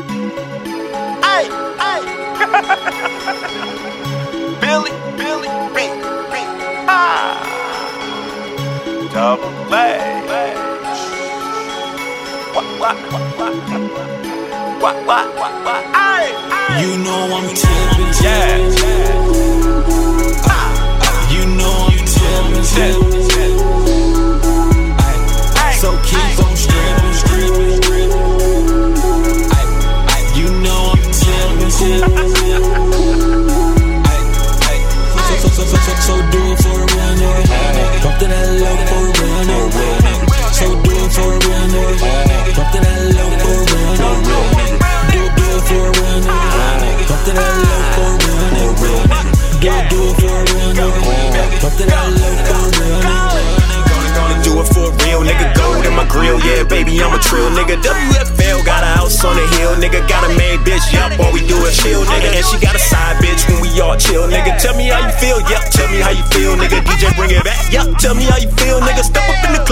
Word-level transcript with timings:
Hey, 0.00 1.44
hey. 1.82 2.00
Billy, 4.60 4.92
Billy, 5.18 5.48
B, 5.74 5.76
B. 6.32 6.34
Ah. 6.88 7.36
Double 9.12 9.52
H. 9.74 10.56
What, 12.54 12.66
what, 12.80 12.96
what, 13.12 13.24
what? 13.38 13.54
What, 14.80 14.96
what, 15.06 15.26
what, 15.36 15.54
what? 15.66 15.82
Hey, 15.94 16.26
hey. 16.48 16.80
You 16.80 16.90
know 17.04 17.20
I'm 17.36 17.48
tipping, 17.54 18.12
Yeah. 18.24 18.56
You 21.30 21.42
know 21.56 21.76
I'm 21.90 22.00
tipping, 22.06 22.64
yeah, 56.44 56.64
baby, 56.64 57.00
I'm 57.02 57.12
a 57.12 57.20
trill 57.20 57.50
nigga. 57.52 57.76
WFL 57.80 58.64
got 58.64 58.82
a 58.82 58.90
house 58.98 59.24
on 59.24 59.36
the 59.36 59.46
hill, 59.58 59.76
nigga. 59.76 60.00
Got 60.08 60.24
a 60.24 60.32
main 60.36 60.58
bitch, 60.64 60.84
yup, 60.92 61.12
all 61.20 61.32
we 61.32 61.40
do 61.46 61.56
is 61.64 61.76
chill, 61.76 62.04
nigga. 62.04 62.36
And 62.36 62.44
she 62.44 62.56
got 62.60 62.74
a 62.74 62.82
side 62.82 63.16
bitch 63.22 63.48
when 63.48 63.60
we 63.60 63.68
all 63.80 63.96
chill, 63.96 64.28
nigga. 64.28 64.56
Tell 64.60 64.76
me 64.76 64.88
how 64.88 65.00
you 65.04 65.12
feel, 65.18 65.40
yup, 65.48 65.64
tell 65.70 65.88
me 65.90 66.00
how 66.00 66.10
you 66.10 66.24
feel, 66.32 66.56
nigga. 66.56 66.80
DJ 66.84 67.14
bring 67.16 67.30
it 67.30 67.44
back, 67.44 67.60
yup, 67.72 67.96
tell 67.98 68.14
me 68.14 68.24
how 68.24 68.38
you 68.38 68.50
feel, 68.56 68.80
nigga. 68.80 69.02
Step 69.04 69.24
up 69.28 69.40
in 69.48 69.52
the 69.54 69.64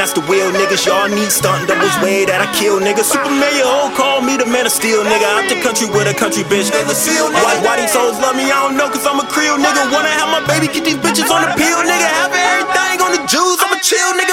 that's 0.00 0.16
the 0.16 0.24
wheel, 0.24 0.48
niggas. 0.48 0.88
Y'all 0.88 1.12
need 1.12 1.28
stunting, 1.28 1.68
doubles 1.68 1.92
way 2.00 2.24
that 2.24 2.40
I 2.40 2.48
kill, 2.56 2.80
niggas. 2.80 3.12
Super 3.12 3.28
Mayor, 3.28 3.68
oh, 3.68 3.92
call 3.92 4.24
me 4.24 4.40
the 4.40 4.48
man 4.48 4.64
of 4.64 4.72
steel, 4.72 5.04
nigga. 5.04 5.28
Out 5.28 5.44
the 5.52 5.60
country 5.60 5.92
with 5.92 6.08
a 6.08 6.16
country 6.16 6.40
bitch, 6.40 6.72
nigga. 6.72 6.88
Why, 7.36 7.60
why 7.60 7.76
these 7.76 7.92
hoes 7.92 8.16
love 8.16 8.32
me? 8.32 8.48
I 8.48 8.64
don't 8.64 8.80
know, 8.80 8.88
cause 8.88 9.04
I'm 9.04 9.20
a 9.20 9.28
Creole, 9.28 9.60
nigga. 9.60 9.92
Wanna 9.92 10.08
have 10.08 10.32
my 10.32 10.40
baby 10.48 10.72
get 10.72 10.88
these 10.88 10.96
bitches 11.04 11.28
on 11.28 11.44
the 11.44 11.52
pill, 11.52 11.84
nigga. 11.84 12.08
Have 12.16 12.32
everything 12.32 12.96
on 13.04 13.12
the 13.12 13.22
Jews, 13.28 13.60
I'm 13.60 13.76
a 13.76 13.80
chill, 13.84 14.10
nigga. 14.16 14.29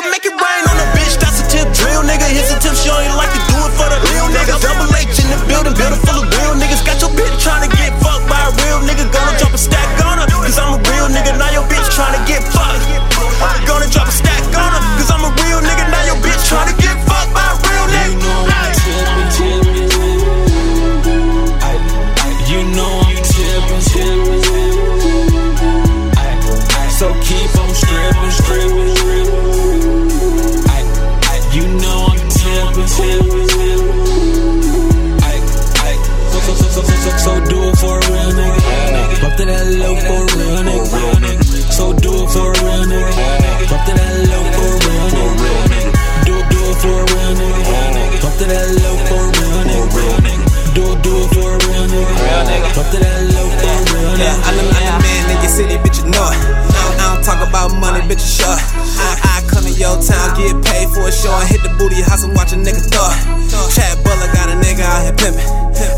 It. 62.99 63.73
Chad 63.73 63.99
Butler 64.03 64.29
got 64.33 64.49
a 64.49 64.57
nigga 64.57 64.83
out 64.83 65.05
here 65.05 65.15
pimping. 65.15 65.45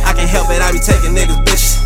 I 0.03 0.11
can't 0.11 0.29
help 0.29 0.51
it, 0.51 0.59
I 0.61 0.71
be 0.71 0.79
taking 0.79 1.15
niggas, 1.15 1.39
bitches. 1.47 1.79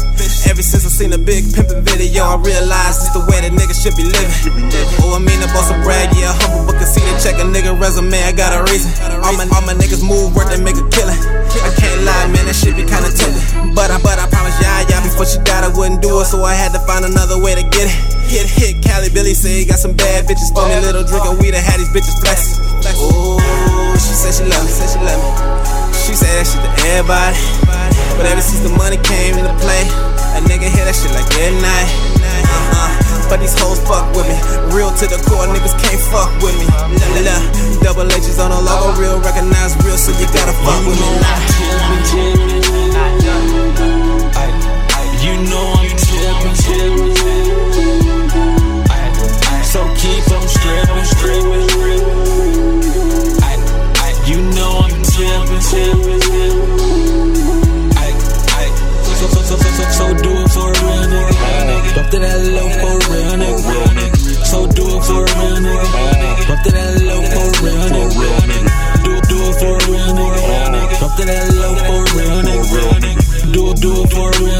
Ever 0.49 0.61
since 0.61 0.85
I 0.85 0.91
seen 0.91 1.11
a 1.13 1.17
big 1.17 1.45
pimpin' 1.55 1.81
video, 1.83 2.23
I 2.23 2.35
realized 2.35 3.05
it's 3.05 3.13
the 3.15 3.23
way 3.25 3.41
that 3.41 3.51
niggas 3.51 3.79
should 3.79 3.95
be 3.95 4.05
living. 4.05 4.69
Oh, 5.01 5.15
I 5.15 5.19
mean 5.19 5.39
boss 5.53 5.71
a 5.71 5.77
brag, 5.85 6.11
yeah, 6.17 6.33
humble, 6.43 6.65
but 6.67 6.81
can 6.81 6.87
see 6.89 7.01
to 7.05 7.13
check 7.21 7.37
a 7.39 7.45
nigga 7.45 7.77
resume, 7.77 8.15
I 8.25 8.33
got 8.33 8.51
a 8.51 8.65
reason. 8.69 8.89
All 9.23 9.33
my, 9.37 9.45
all 9.53 9.63
my 9.63 9.77
niggas 9.77 10.01
move, 10.01 10.35
work, 10.35 10.49
they 10.49 10.59
make 10.59 10.75
a 10.75 10.85
killing. 10.89 11.17
I 11.61 11.69
can't 11.77 12.01
lie, 12.03 12.27
man, 12.33 12.49
that 12.49 12.57
shit 12.57 12.75
be 12.75 12.83
kinda 12.83 13.09
tempting. 13.13 13.73
But 13.77 13.93
I, 13.93 14.01
but 14.01 14.17
I 14.17 14.25
promise 14.29 14.57
y'all, 14.59 14.83
before 15.05 15.25
she 15.29 15.39
died, 15.45 15.63
I 15.63 15.71
wouldn't 15.71 16.01
do 16.01 16.19
it, 16.21 16.25
so 16.25 16.43
I 16.43 16.53
had 16.57 16.73
to 16.73 16.81
find 16.83 17.05
another 17.05 17.37
way 17.39 17.53
to 17.55 17.63
get 17.63 17.87
it. 17.87 17.95
Hit, 18.27 18.49
hit, 18.49 18.73
Cali 18.81 19.09
Billy 19.13 19.33
say 19.33 19.61
he 19.61 19.65
got 19.65 19.77
some 19.79 19.93
bad 19.93 20.25
bitches 20.25 20.49
for 20.49 20.65
me, 20.65 20.79
little 20.81 21.03
drinkin' 21.03 21.37
weed, 21.37 21.53
I 21.53 21.61
had 21.61 21.77
these 21.79 21.91
bitches 21.93 22.17
flexing. 22.19 22.62
everybody. 26.93 27.37
But 28.17 28.29
ever 28.29 28.41
since 28.41 28.61
the 28.61 28.69
money 28.77 28.97
came 29.01 29.33
into 29.37 29.53
play, 29.57 29.83
a 30.37 30.39
nigga 30.45 30.69
hear 30.69 30.85
that 30.85 30.93
shit 30.93 31.09
like 31.17 31.25
every 31.41 31.57
night. 31.57 31.89
Uh-uh. 32.21 33.29
But 33.29 33.41
these 33.41 33.57
hoes 33.57 33.81
fuck 33.81 34.05
with 34.13 34.29
me. 34.29 34.37
Real 34.69 34.93
to 35.01 35.05
the 35.09 35.17
core, 35.25 35.49
niggas 35.49 35.73
can't 35.81 36.01
fuck 36.13 36.29
with 36.45 36.53
me. 36.61 36.69
La 36.69 37.07
la 37.17 37.21
la. 37.25 37.37
Double 37.81 38.05
H's 38.13 38.37
on 38.39 38.53
the 38.53 38.61
logo, 38.61 38.93
real, 39.01 39.19
recognize 39.19 39.73
real, 39.83 39.97
so 39.97 40.13
you 40.21 40.27
gotta 40.29 40.53
fuck 40.61 40.85
with 40.85 40.99
me. 41.01 41.52
to 62.13 62.19
that 62.19 62.45
low 62.53 62.69
for 62.69 62.95
real 63.09 63.33
nigga. 63.41 64.45
So 64.45 64.67
do 64.67 64.85
it 64.85 65.03
for 65.03 65.25
real 65.33 65.57
nigga. 65.65 66.47
Bump 66.47 66.61
to 66.63 66.71
that 66.71 67.01
low 67.09 67.21
for 67.33 67.47
real 67.65 67.85
nigga. 67.89 68.29
Do 69.03 69.11
it, 69.17 69.23
do 69.29 69.37
it 69.41 69.55
for 69.57 69.73
real 69.89 70.09
nigga. 70.13 70.99
Bump 71.01 71.13
to 71.17 71.25
that 71.25 71.45
low 71.57 71.73
for 71.73 72.01
real 72.13 72.39
nigga. 72.45 73.51
Do 73.51 73.61
it, 73.71 73.77
do 73.81 73.91
it 74.03 74.13
for 74.13 74.29
real 74.43 74.52